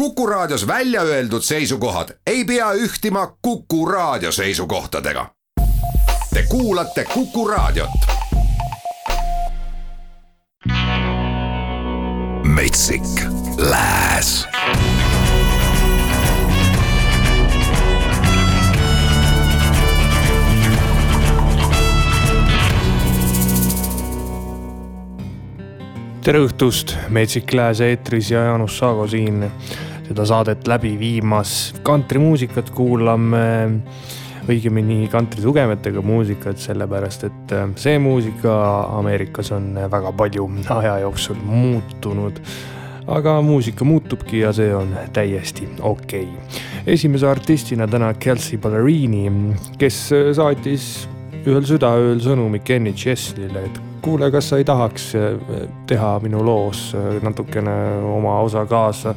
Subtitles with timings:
[0.00, 5.26] Kuku Raadios välja öeldud seisukohad ei pea ühtima Kuku Raadio seisukohtadega.
[6.34, 7.90] Te kuulate Kuku Raadiot.
[12.42, 13.02] metsik
[13.58, 14.48] Lääs
[26.24, 29.50] tere õhtust, Metsik Lääs eetris ja Jaanus Saago siin
[30.10, 31.72] seda saadet läbi viimas.
[31.86, 33.44] kantrimuusikat kuulame,
[34.50, 38.56] õigemini kantri tugemetega muusikat, sellepärast et äh, see muusika
[38.98, 40.48] Ameerikas on väga palju
[40.80, 42.42] aja jooksul muutunud.
[43.10, 46.60] aga muusika muutubki ja see on täiesti okei okay.
[46.86, 49.30] esimese artistina täna Kelsey Ballerini,
[49.78, 51.08] kes saatis
[51.46, 55.30] ühel südaööl sõnumi Kenny Chesney'le, et kuule, kas sa ei tahaks äh,
[55.86, 57.76] teha minu loos äh, natukene
[58.10, 59.14] oma osa kaasa.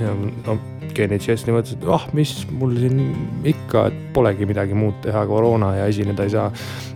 [0.00, 0.14] Ja
[0.46, 0.58] no
[0.96, 3.00] Kenny Chesney mõtles, et ah, mis mul siin
[3.46, 6.50] ikka, et polegi midagi muud teha, koroona ja esineda ei saa.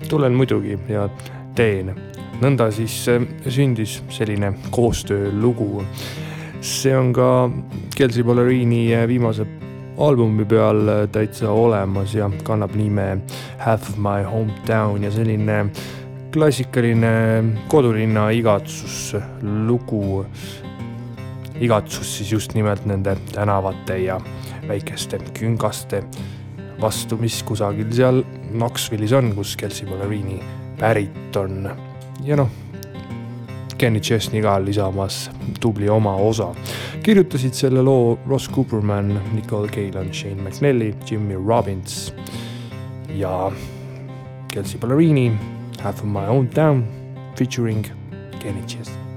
[0.08, 1.08] tulen muidugi ja
[1.54, 1.94] teen.
[2.40, 5.84] nõnda siis äh, sündis selline koostöölugu.
[6.60, 7.50] see on ka
[7.96, 9.46] Kelsey Ballerini viimase
[9.98, 13.18] albumi peal täitsa olemas ja kannab nime
[13.58, 15.70] Half my hometown ja selline
[16.32, 20.26] klassikaline kodulinna igatsuslugu.
[21.60, 24.20] Igatsus siis just nimelt nende tänavate ja
[24.68, 26.02] väikeste küngaste
[26.80, 30.40] vastu, mis kusagil seal Knoxville'is on, kus Kelsey Ballerini
[30.78, 31.70] pärit on.
[32.24, 32.48] ja noh,
[33.78, 35.30] Kenny Chesney ka lisamas
[35.60, 36.54] tubli oma osa.
[37.02, 42.14] kirjutasid selle loo Ross Cooperman, Nicole Galen, Shane McNally, Jimmy Robbins
[43.14, 43.52] ja
[44.52, 45.32] Kelsey Ballerini
[45.80, 46.84] Half of My Own Town
[47.36, 47.86] featuring
[48.40, 49.09] Kenny Chess.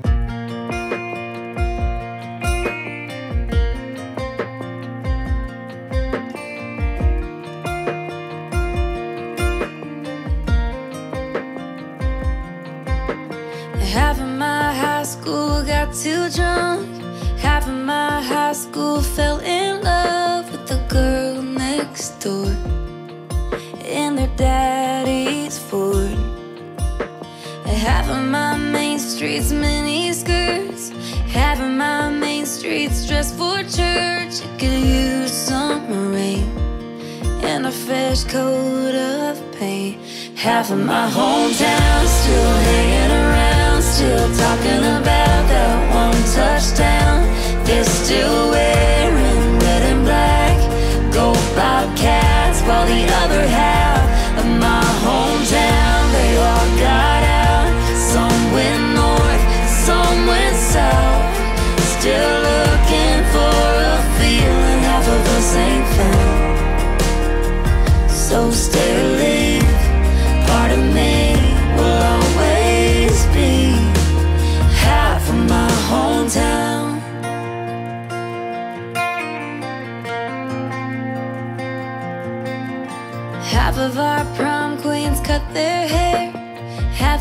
[40.64, 41.73] Of my hometown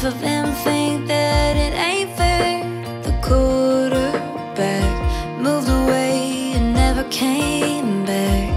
[0.03, 2.65] Half of them think that it ain't fair.
[3.05, 4.91] The quarterback
[5.41, 8.51] moved away and never came back.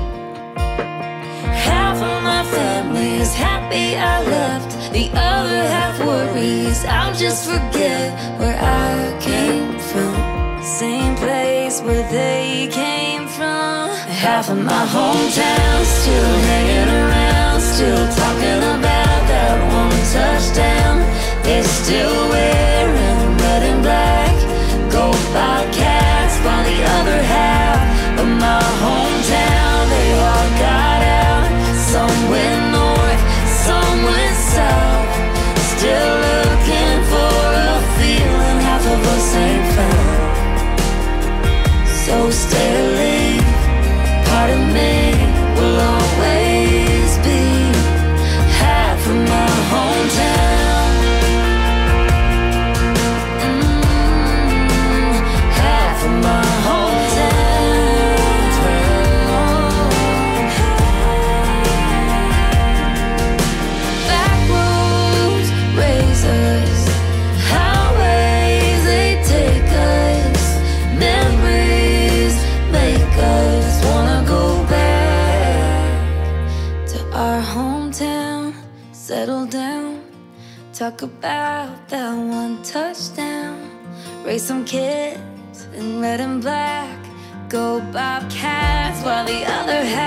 [1.54, 4.92] Half of my family is happy I left.
[4.92, 10.16] The other half worries I'll just forget where I came from.
[10.64, 13.92] Same place where they came from.
[14.10, 21.15] Half of my hometown still hanging around, still talking about that one touchdown.
[21.46, 24.34] They're still wearing red and black,
[24.92, 31.46] go Bobcats, while the other half of my hometown they all got out.
[31.92, 33.22] Some went north,
[33.62, 35.06] some went south.
[35.78, 37.38] Still looking for
[37.70, 40.80] a feeling half of us ain't found.
[42.06, 42.85] So stay
[84.36, 87.00] Raise some kids in red and black.
[87.48, 90.05] Go Bobcats while the other half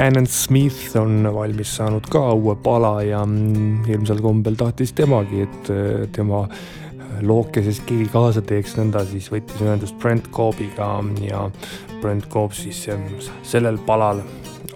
[0.00, 5.68] Cannon Smith on valmis saanud ka uue pala ja mm, ilmsel kombel tahtis temagi, et
[5.74, 10.88] äh, tema äh, lookeses keegi kaasa teeks, nõnda siis võttis ühendust Brent Coobiga
[11.20, 11.42] ja
[12.00, 13.04] Brent Coob siis ähm,
[13.44, 14.24] sellel palal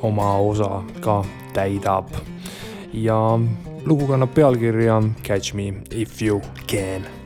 [0.05, 1.23] oma osa ka
[1.56, 2.12] täidab.
[2.93, 3.17] ja
[3.88, 7.24] lugu kannab pealkirja Catch me if you can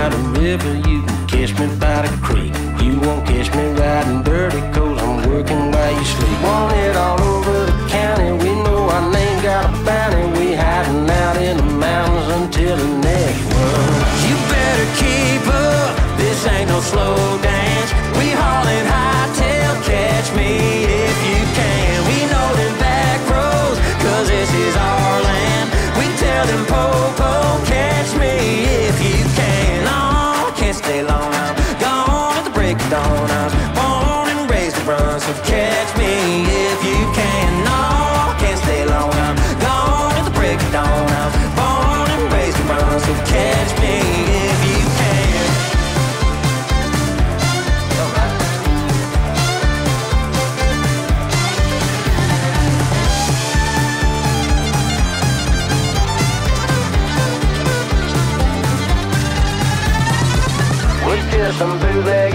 [0.00, 2.49] by the river, you can catch me by the creek.
[61.60, 62.29] some bootleg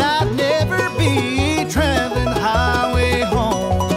[0.00, 3.90] I'd never be traveling the highway home.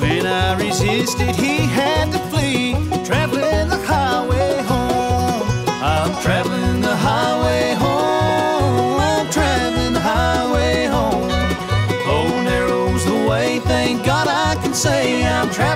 [0.00, 5.42] When I resisted, he had to flee, traveling the highway home.
[5.82, 9.26] I'm traveling the highway home.
[9.30, 11.30] Traveling the highway home.
[12.06, 15.75] Oh, narrow's the way, thank God I can say I'm traveling.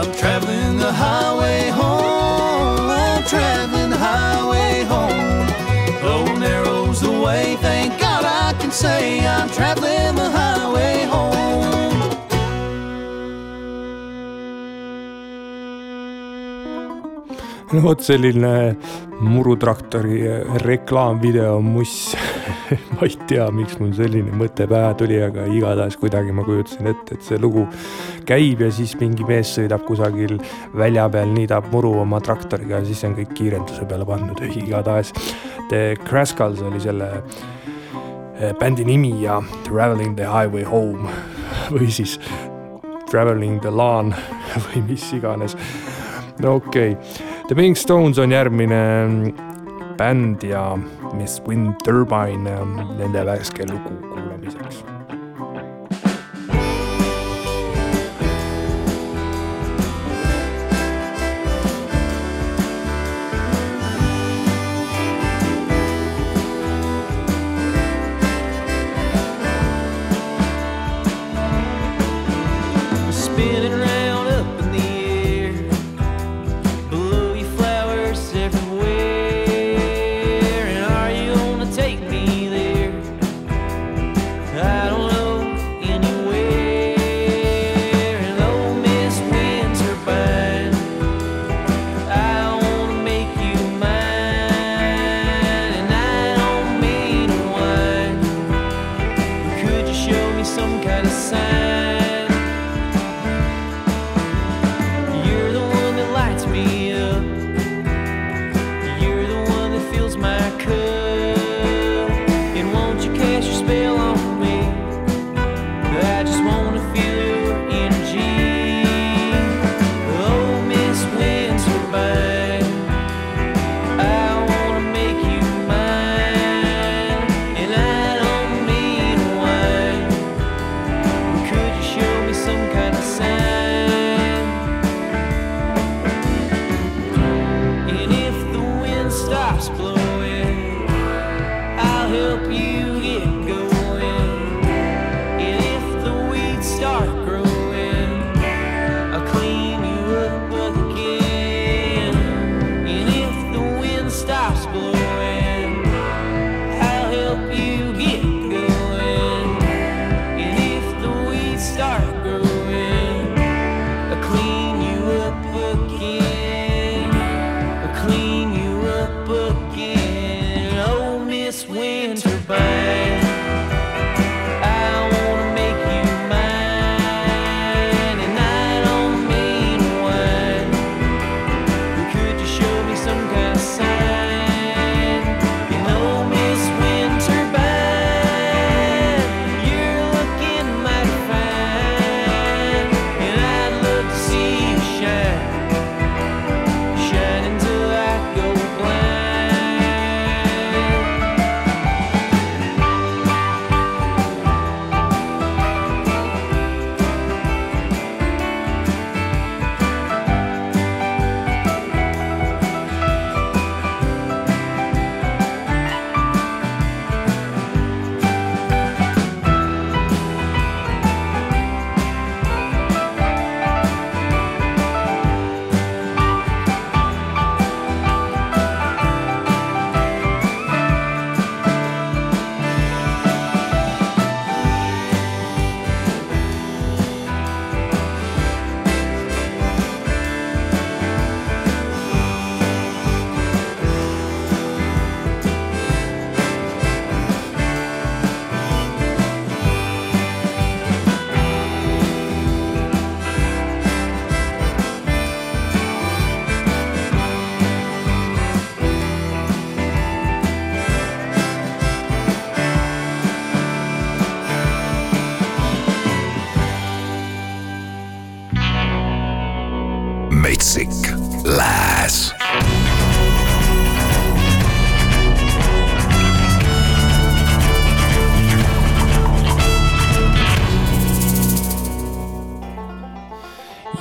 [0.00, 2.88] I'm traveling the highway home.
[2.88, 5.46] I'm traveling the highway home.
[6.02, 7.58] Oh, narrow's the way.
[7.60, 10.39] Thank God I can say I'm traveling the highway
[17.74, 18.76] no vot selline
[19.20, 20.22] murutraktori
[20.64, 22.16] reklaamvideo muss
[22.94, 27.14] ma ei tea, miks mul selline mõte pähe tuli, aga igatahes kuidagi ma kujutasin ette,
[27.14, 27.66] et see lugu
[28.26, 30.38] käib ja siis mingi mees sõidab kusagil
[30.74, 35.14] välja peal, niidab muru oma traktoriga ja siis on kõik kiirenduse peale pandud, igatahes.
[35.70, 41.06] The Crascals oli selle eh, bändi nimi ja Traveling the highway home
[41.70, 42.18] või siis
[43.10, 44.14] Traveling the lawn
[44.66, 45.54] või mis iganes.
[46.42, 47.28] No okei okay.
[47.48, 49.32] The Pink Stones on järgmine mm,
[49.98, 50.78] bänd ja
[51.14, 54.84] Miss Wind Turbine on nende värske lugu kuulamiseks.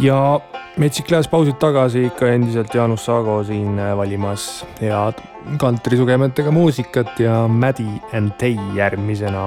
[0.10, 0.42] Ja
[0.78, 5.20] Metsik Lääs pausilt tagasi ikka endiselt Jaanus Saago siin äh, valimas head
[5.62, 9.46] kantrisugemetega muusikat ja Maddy and Tay järgmisena.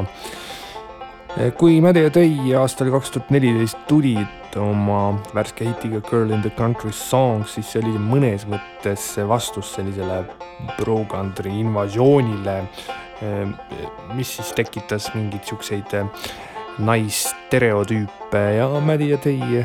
[1.39, 6.45] Äh, kui Maddy ja Tay aastal kaks tuhat neliteist tulid oma värske hitiga Girl in
[6.45, 10.23] the Country Songs, siis see oli mõnes mõttes vastus sellisele
[10.77, 12.59] pro-country invasioonile,
[13.25, 13.47] äh,
[14.15, 16.03] mis siis tekitas mingeid siukseid
[16.79, 19.65] naisstereotüüpe ja Maddy ja Tay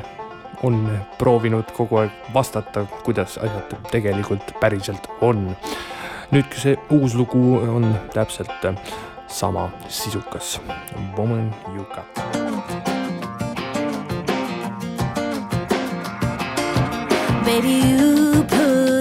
[0.63, 5.55] on proovinud kogu aeg vastata, kuidas asjad tegelikult päriselt on.
[6.31, 8.65] nüüd, see uus lugu on täpselt
[9.27, 10.59] sama sisukas.
[11.17, 12.07] Woman you got.
[17.45, 18.96] Baby, you put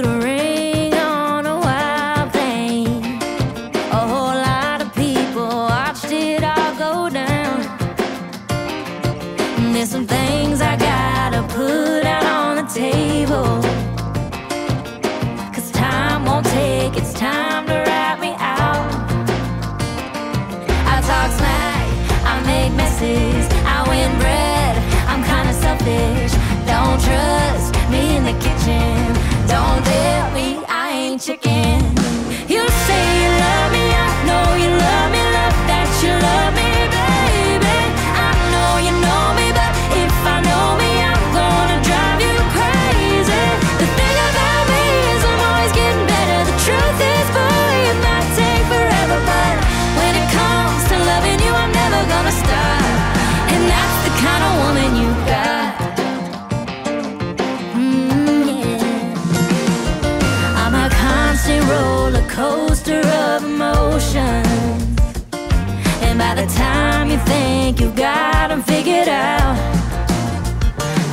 [68.96, 69.56] figured out,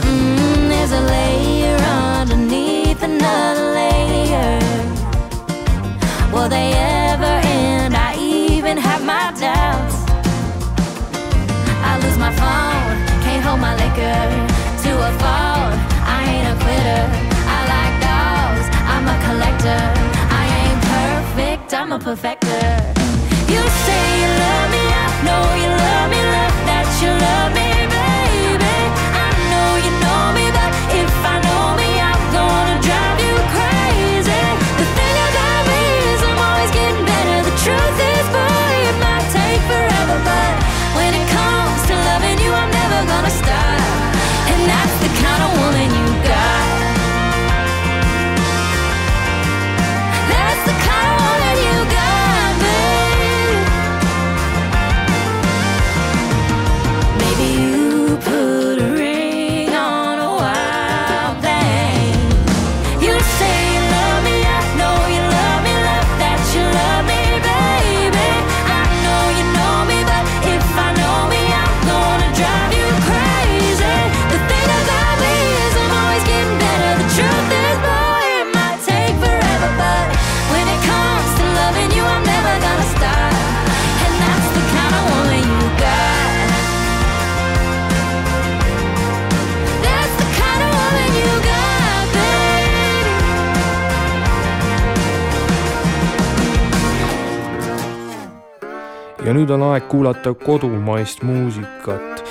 [0.04, 1.78] mm, there's a layer
[2.19, 4.60] underneath another layer.
[6.32, 6.72] Will they
[7.12, 7.96] ever end?
[7.96, 9.98] I even have my doubts.
[11.89, 14.19] I lose my phone, can't hold my liquor
[14.84, 15.76] to a fault.
[16.15, 17.04] I ain't a quitter.
[17.56, 19.84] I like dogs, I'm a collector.
[20.41, 22.73] I ain't perfect, I'm a perfecter.
[99.24, 102.24] Ja nüüd on aeg kuulata kodumaist muusikat.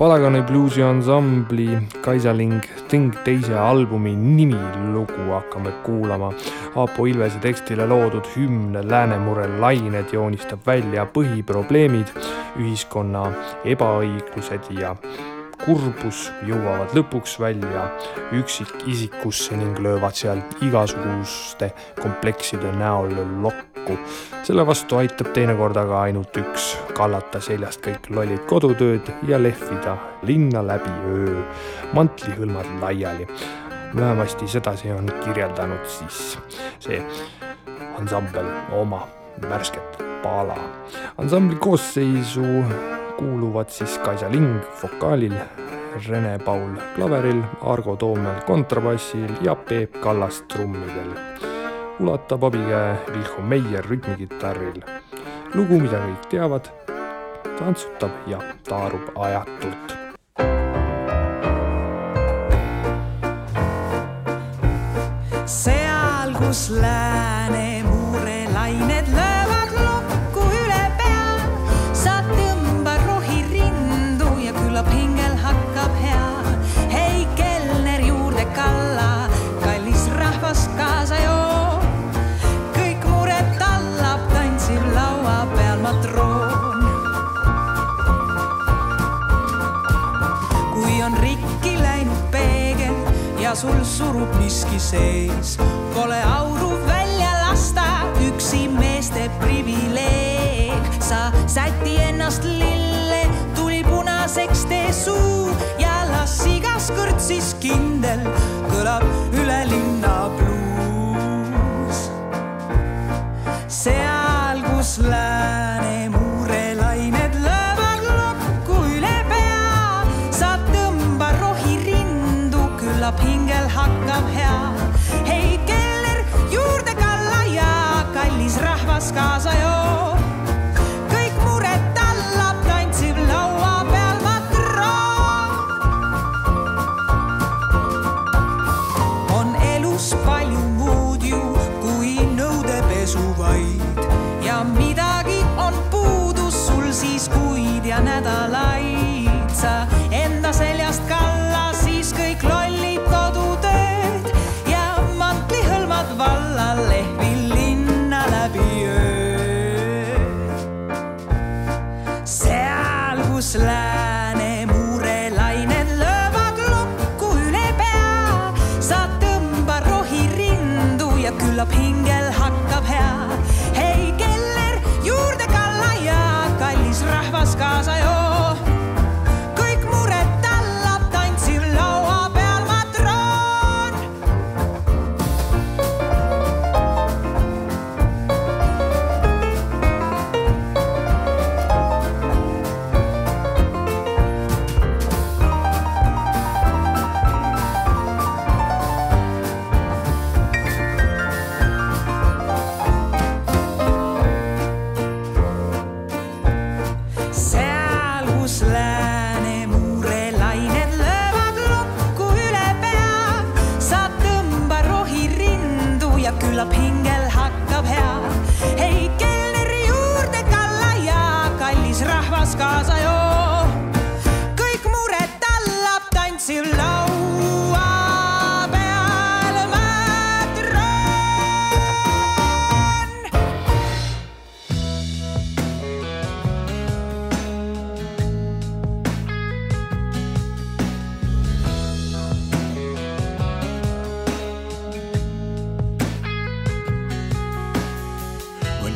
[0.00, 6.32] Padagani bluusi ansambli Kaisaling Ting teise albumi nimilugu hakkame kuulama.
[6.76, 12.14] Aapo Ilvese tekstile loodud hümn Läänemure lained joonistab välja põhiprobleemid,
[12.56, 13.26] ühiskonna
[13.68, 14.94] ebaõiglused ja
[15.60, 17.90] kurbus jõuavad lõpuks välja
[18.40, 23.12] üksikisikusse ning löövad seal igasuguste komplekside näol
[23.44, 23.69] lokku.
[24.42, 29.96] Selle vastu aitab teinekord aga ainult üks, kallata seljast kõik lollid kodutööd ja lehvida
[30.28, 31.42] linna läbi öö,
[31.94, 33.28] mantlihõlmad laiali.
[33.96, 36.38] vähemasti sedasi on kirjeldanud siis
[36.78, 37.02] see
[37.98, 39.06] ansambel oma
[39.48, 40.56] värsket pala.
[41.18, 42.44] ansambli koosseisu
[43.18, 45.34] kuuluvad siis Kaisa Ling vokaalil,
[46.08, 51.49] Rene Paul klaveril, Argo Toomel kontrabassil ja Peep Kallas trummidel.
[52.00, 54.82] Ulatab abikäe Vilho Meier rütmikitarril.
[55.54, 56.70] lugu, mida kõik teavad,
[57.58, 59.96] tantsutab ja taarub ajatult
[65.50, 67.79] seal, kus lääne
[94.00, 95.56] surub miski sees,
[95.94, 97.84] pole auru välja lasta,
[98.24, 100.88] üksi meeste privileeg.
[101.04, 108.24] sa säti ennast lille, tuli punaseks tee suu ja las igas kõrtsis kindel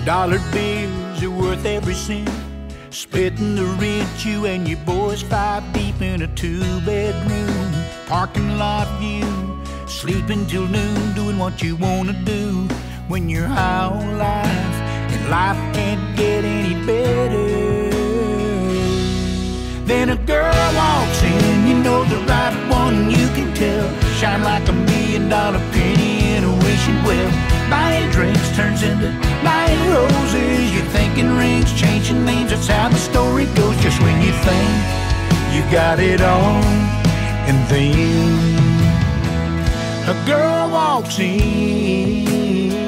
[0.05, 2.29] dollar bills are worth every cent,
[2.91, 7.73] splitting the rent, you and your boys five deep in a two bedroom
[8.07, 9.25] parking lot view,
[9.87, 12.69] sleeping till noon, doing what you wanna do
[13.09, 14.77] when you're high on life,
[15.15, 17.91] and life can't get any better.
[19.87, 23.89] Then a girl walks in, you know the right one, you can tell.
[24.19, 27.31] Shine like a million dollar penny in a wishing well.
[27.71, 30.73] Buying drinks turns into buying roses.
[30.75, 33.77] You're thinking rings, changing names, that's how the story goes.
[33.83, 34.71] Just when you think
[35.55, 36.63] you got it all,
[37.49, 38.55] and then
[40.09, 42.84] a girl walks in.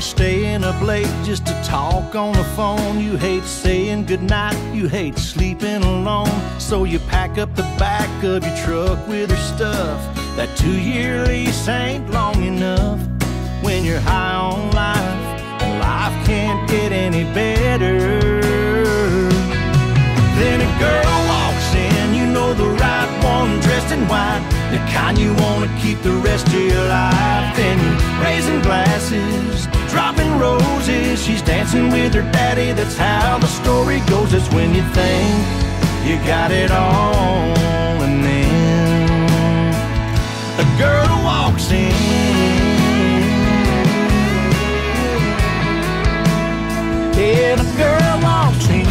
[0.00, 4.88] You're staying up late just to talk on the phone, you hate saying goodnight, you
[4.88, 6.30] hate sleeping alone.
[6.58, 10.00] So you pack up the back of your truck with her stuff.
[10.36, 12.98] That two year lease ain't long enough
[13.62, 15.20] when you're high on life,
[15.60, 18.40] and life can't get any better.
[20.40, 25.18] Then a girl walks in, you know the right one, dressed in white, the kind
[25.18, 27.54] you wanna keep the rest of your life.
[32.20, 34.32] Her daddy, that's how the story goes.
[34.34, 35.46] It's when you think
[36.06, 37.56] you got it all,
[38.06, 39.70] and then
[40.58, 41.92] a girl walks in.
[47.16, 48.86] Yeah, a girl walks in.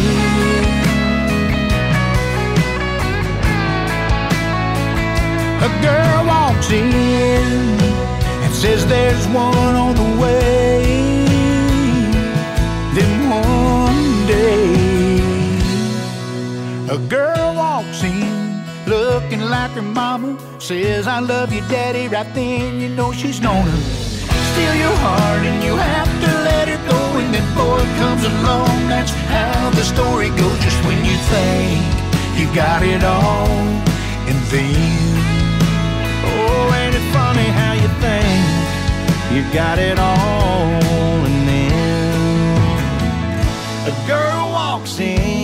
[5.62, 6.86] A girl walks in
[8.42, 10.79] and says there's one on the way.
[16.90, 20.36] A girl walks in looking like her mama.
[20.58, 22.08] Says, I love you, daddy.
[22.08, 23.76] Right then, you know she's gonna
[24.50, 26.98] steal your heart and you have to let her go.
[27.20, 28.88] And then boy comes along.
[28.88, 30.58] That's how the story goes.
[30.66, 31.80] Just when you think
[32.36, 33.46] you've got it all.
[34.26, 35.14] And then,
[36.26, 38.42] oh, ain't it funny how you think
[39.32, 41.22] you've got it all.
[41.28, 42.82] And then
[43.86, 45.39] a girl walks in.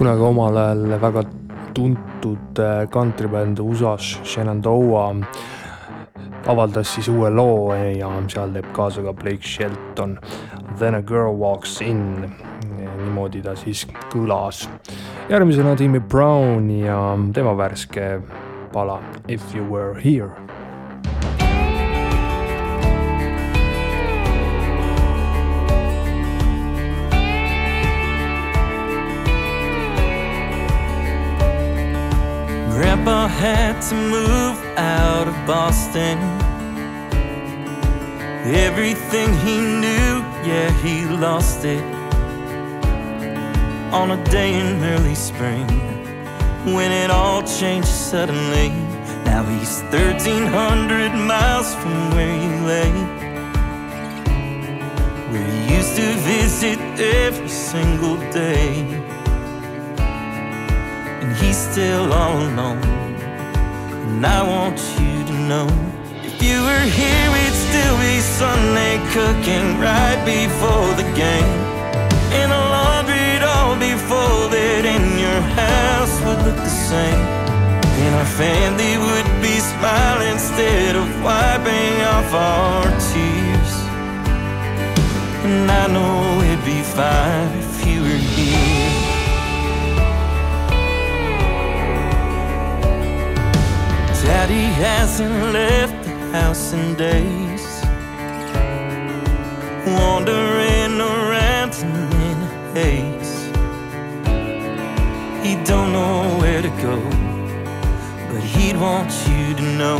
[0.00, 1.22] Kunagi omal ajal väga
[1.76, 5.16] tuntud äh, kantribänd USA-s Shenandoah
[6.48, 10.16] avaldas siis uue loo ja seal teeb kaasa ka Blake Shelton.
[10.78, 12.32] Then a girl walks in,
[12.80, 14.68] niimoodi ta siis kõlas.
[15.28, 18.22] järgmisena Timmy Brown ja tema värske
[18.72, 20.49] pala If you were here
[33.02, 36.18] Grandpa had to move out of Boston.
[38.44, 41.82] Everything he knew, yeah, he lost it.
[43.90, 45.66] On a day in early spring,
[46.74, 48.68] when it all changed suddenly.
[49.24, 52.92] Now he's 1,300 miles from where you lay.
[55.32, 58.99] Where he used to visit every single day
[61.30, 62.82] and he's still all alone.
[64.10, 65.68] And I want you to know
[66.26, 71.52] if you were here, we'd still be Sunday cooking right before the game.
[72.38, 77.24] And the laundry'd all be folded, and your house would look the same.
[78.02, 83.72] And our family would be smiling instead of wiping off our tears.
[85.46, 88.39] And I know it'd be fine if you were here.
[94.30, 97.66] Daddy hasn't left the house in days.
[99.98, 101.74] Wandering around
[102.28, 102.38] in
[102.72, 103.34] haze.
[105.44, 106.96] He don't know where to go,
[108.30, 109.98] but he'd want you to know.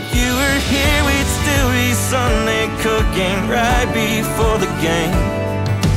[0.00, 5.18] If you were here, we'd still be Sunday cooking right before the game.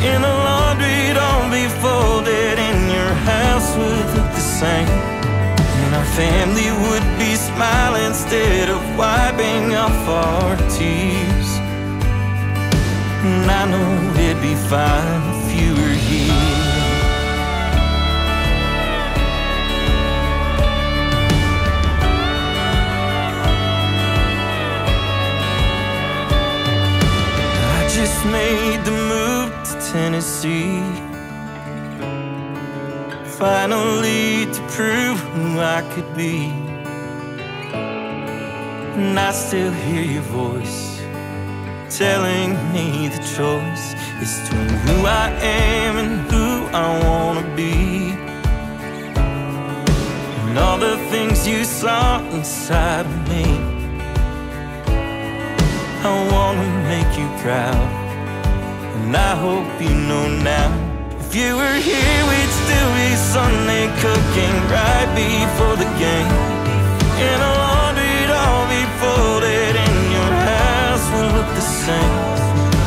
[0.09, 5.16] And the laundry'd all be folded, and your house would look the same.
[6.15, 11.49] Family would be smiling instead of wiping off our tears.
[13.23, 16.33] And I know it'd be fine if you were here.
[27.75, 31.06] I just made the move to Tennessee.
[33.37, 36.45] Finally, to prove who I could be.
[38.97, 40.99] And I still hear your voice
[41.95, 48.09] telling me the choice is between who I am and who I wanna be.
[50.47, 53.45] And all the things you saw inside of me.
[56.03, 57.87] I wanna make you proud.
[58.95, 60.86] And I hope you know now.
[61.29, 66.31] If you were here, we'd still be Sunday cooking right before the game.
[67.19, 72.15] And the laundry'd all be folded, and your house would look the same.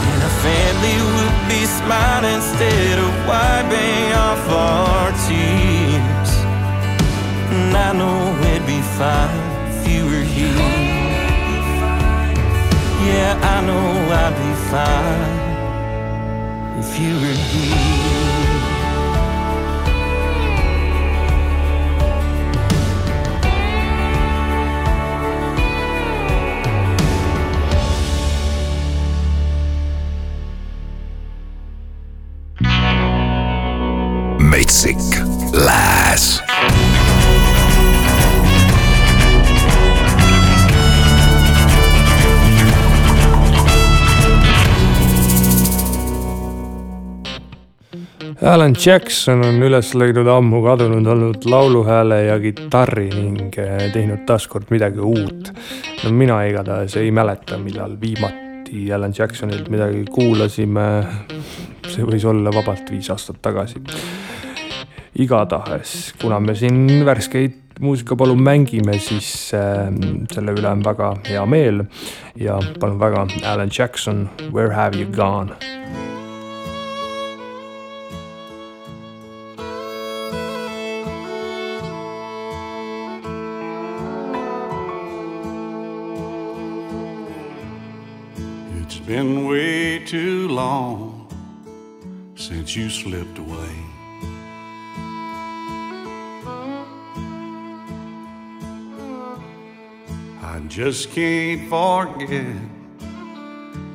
[0.08, 6.32] And our family would be smiling instead of wiping off our tears.
[7.52, 9.36] And I know it'd be fine
[9.68, 10.64] if you were here.
[13.04, 13.84] Yeah, I know
[14.24, 15.40] I'd be fine
[16.80, 18.09] if you were here.
[48.42, 54.70] Alan Jackson on üles leidnud ammu kadunud olnud lauluhääle ja kitarri ning eh, teinud taaskord
[54.72, 55.50] midagi uut.
[56.04, 60.86] no mina igatahes ei mäleta, millal viimati Alan Jacksonilt midagi kuulasime.
[61.90, 63.82] see võis olla vabalt viis aastat tagasi.
[65.18, 69.92] igatahes, kuna me siin värskeid muusikapalun mängime, siis äh,
[70.32, 71.84] selle üle on väga hea meel
[72.40, 76.09] ja palun väga, Alan Jackson, Where have you gone?
[89.10, 91.26] Been way too long
[92.36, 93.74] since you slipped away.
[100.40, 102.54] I just can't forget.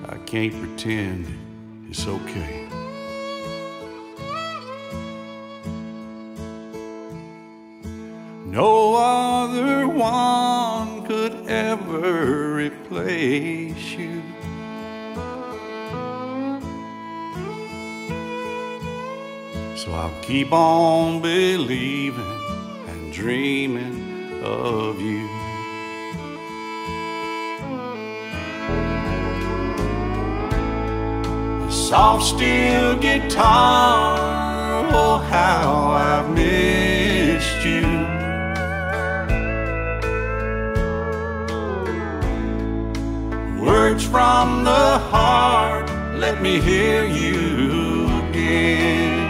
[0.09, 1.25] I can't pretend
[1.89, 2.67] it's okay.
[8.45, 14.24] No other one could ever replace you.
[19.85, 22.25] So I'll keep on believing
[22.87, 25.29] and dreaming of you.
[31.69, 34.17] Soft steel guitar,
[34.91, 37.85] oh how I've missed you.
[43.63, 49.24] Words from the heart, let me hear you again.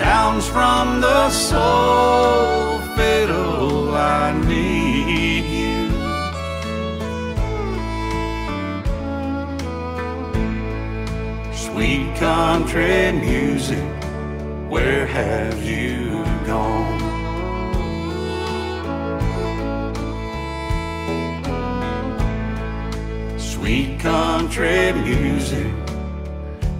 [0.00, 5.90] Sounds from the soul, fiddle, I need you.
[11.52, 13.84] Sweet country music,
[14.70, 16.98] where have you gone?
[23.38, 25.70] Sweet country music,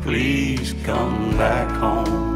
[0.00, 2.29] please come back home.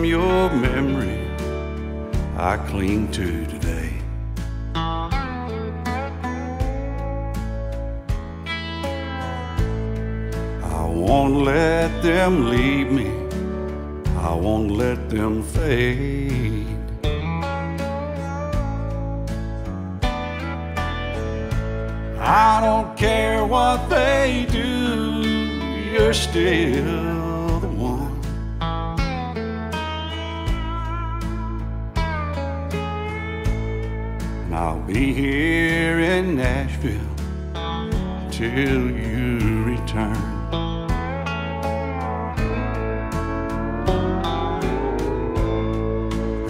[0.00, 1.28] From your memory
[2.38, 3.92] I cling to today.
[10.74, 13.10] I won't let them leave me.
[14.16, 16.66] I won't let them fade.
[22.18, 24.64] I don't care what they do,
[25.92, 27.29] you're still
[34.92, 37.14] be here in Nashville
[38.30, 40.16] till you return.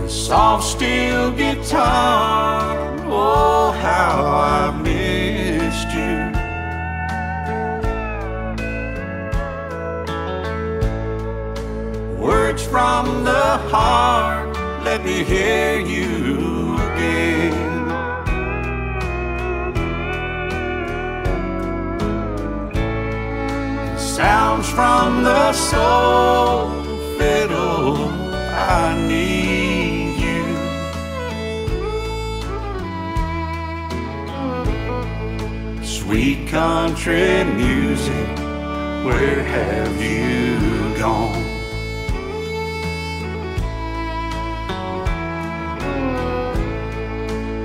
[0.08, 6.32] Soft steel guitar, oh, how I've missed you.
[12.18, 16.29] Words from the heart, let me hear you
[24.20, 26.68] Sounds from the soul,
[27.16, 30.44] fiddle, I need you.
[35.82, 38.28] Sweet country music,
[39.06, 40.58] where have you
[40.98, 41.46] gone?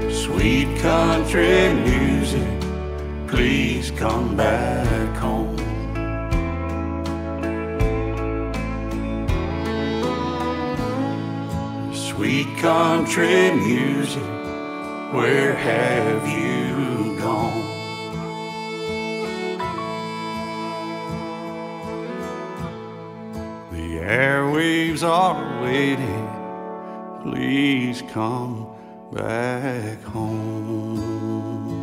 [0.10, 2.48] Sweet country music,
[3.28, 4.85] please come back
[12.66, 14.24] country music,
[15.14, 17.62] where have you gone?
[23.72, 26.28] The airwaves are waiting.
[27.22, 28.66] Please come
[29.14, 31.75] back home.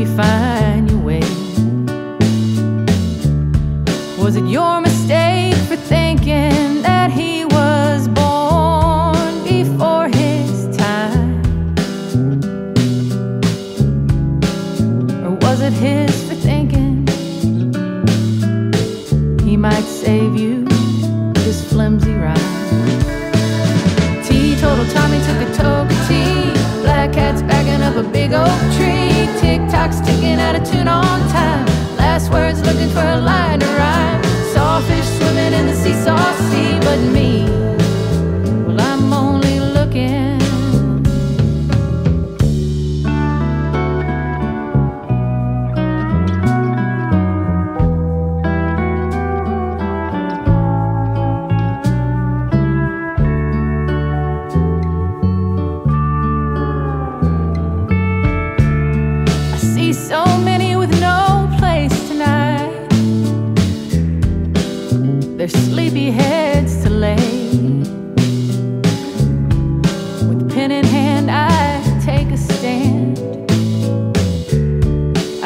[0.00, 0.59] be fine.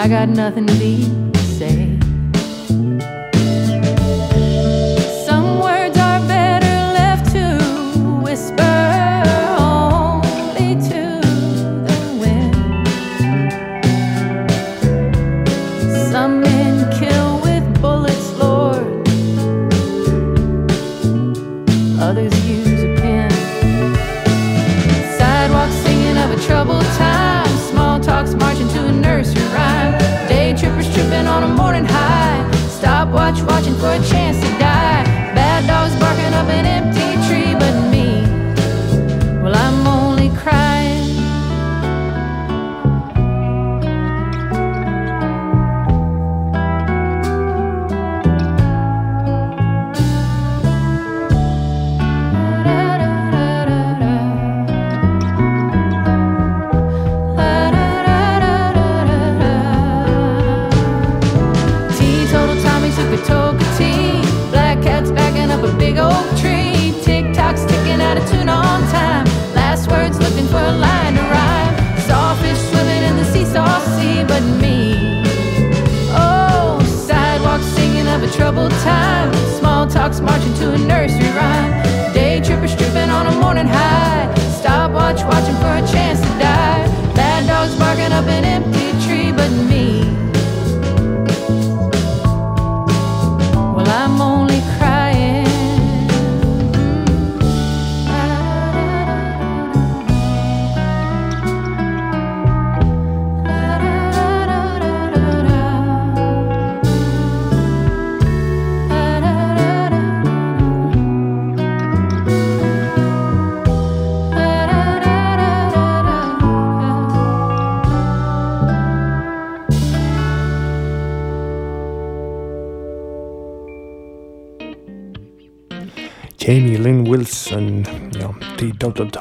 [0.05, 1.24] I got nothing to be.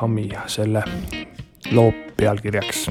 [0.03, 0.81] Hami selle
[1.71, 2.89] loo pealkirjaks.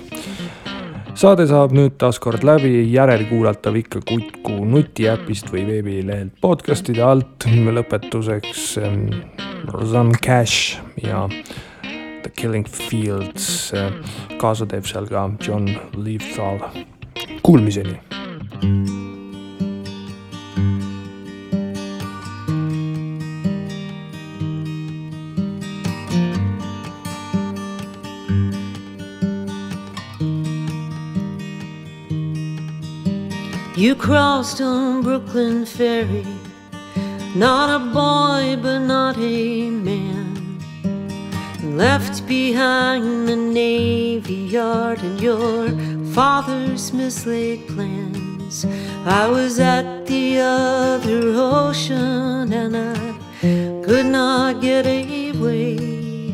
[1.15, 7.45] saade saab nüüd taaskord läbi, järelkuulatav ikka Kutku nutiäpist või veebilehelt podcast'ide alt.
[7.77, 9.05] lõpetuseks ähm,
[9.69, 11.29] Rosanne Cash ja
[12.23, 13.93] The Killing Fields, äh,
[14.41, 16.65] kaasa teeb seal ka John Lethal.
[17.43, 18.01] Kuulmiseni.
[33.83, 36.25] You crossed on Brooklyn Ferry,
[37.35, 40.61] not a boy but not a man.
[41.65, 45.71] Left behind the Navy Yard and your
[46.15, 48.65] father's mislaid plans.
[49.05, 56.33] I was at the other ocean and I could not get away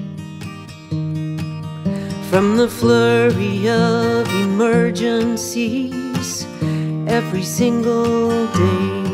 [2.28, 5.97] from the flurry of emergency
[7.09, 9.09] every single day.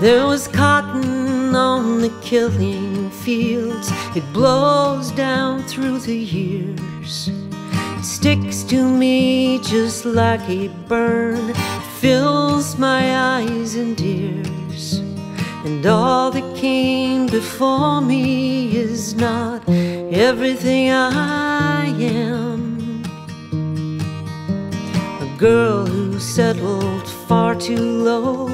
[0.00, 7.30] There was cotton on the killing fields, it blows down through the years.
[7.98, 14.59] It sticks to me just like a burn, it fills my eyes and ears.
[15.62, 23.04] And all that came before me is not everything I am.
[25.20, 28.46] A girl who settled far too low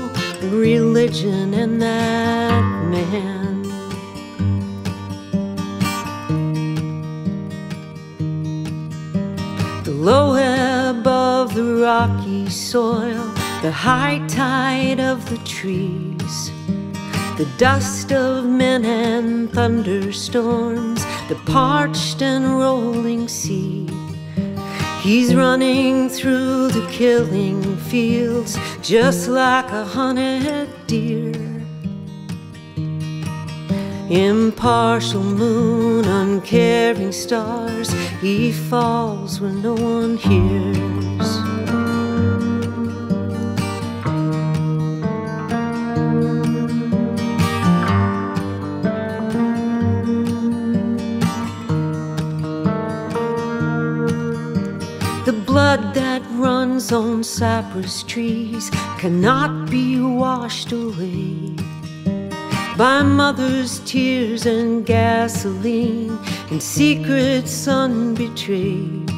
[0.43, 3.63] religion and that man.
[9.85, 13.25] The low ebb of the rocky soil,
[13.63, 16.51] the high tide of the trees,
[17.37, 23.87] the dust of men and thunderstorms, the parched and rolling sea.
[25.03, 31.34] He's running through the killing fields just like a hunted deer.
[34.09, 41.46] Impartial moon, uncaring stars, he falls when no one hears.
[55.57, 61.57] Blood that runs on cypress trees cannot be washed away
[62.77, 66.19] by mother's tears and gasoline
[66.51, 69.11] and secrets unbetrayed.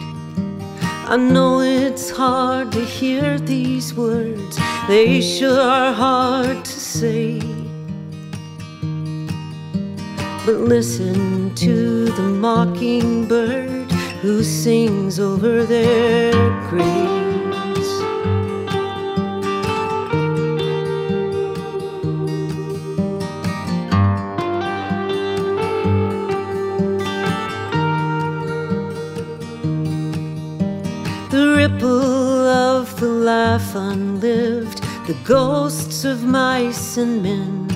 [1.12, 7.40] I know it's hard to hear these words, they sure are hard to say.
[10.46, 13.77] But listen to the mockingbird
[14.20, 16.32] who sings over their
[16.68, 17.18] graves.
[31.30, 37.68] The ripple of the life unlived, the ghosts of mice and men,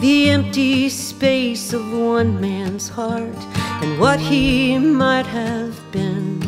[0.00, 3.36] the empty space of one man's heart
[3.82, 6.40] and what he might have been.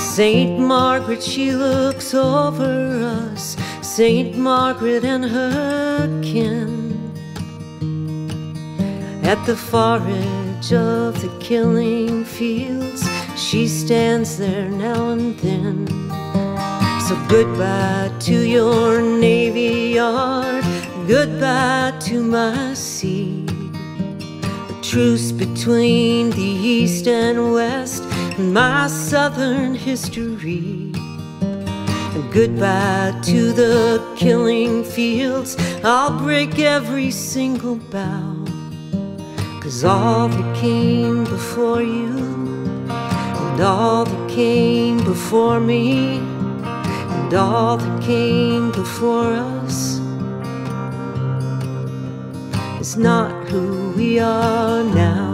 [0.00, 6.92] Saint Margaret, she looks over us, Saint Margaret and her kin.
[9.22, 15.86] At the far edge of the killing fields, she stands there now and then.
[17.06, 20.64] So goodbye to your navy yard,
[21.06, 23.41] goodbye to my sea.
[24.92, 28.02] Truce between the east and west
[28.36, 30.92] and my southern history.
[31.40, 38.44] And goodbye to the killing fields, I'll break every single bough.
[39.62, 42.18] Cause all that came before you,
[42.90, 49.51] and all that came before me, and all that came before us
[52.92, 55.31] is not who we are now.